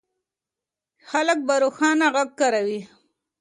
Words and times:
خلک 1.09 1.39
به 1.47 1.55
روښانه 1.63 2.07
غږ 2.15 2.29
کاروي. 2.39 2.79